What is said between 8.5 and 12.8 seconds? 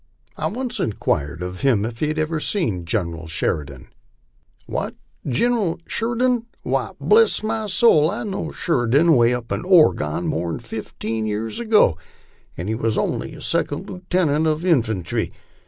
Shuridun way up in Oregon more'n fifteen years ago, an 1 he